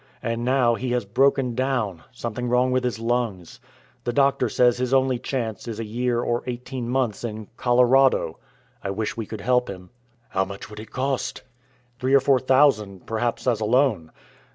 [0.23, 3.59] And now he has broken down, something wrong with his lungs.
[4.03, 8.39] The doctor says his only chance is a year or eighteen months in Colorado.
[8.83, 9.91] I wish we could help him."
[10.29, 11.43] "How much would it cost?"
[11.99, 14.11] "Three or four thousand, perhaps, as a loan."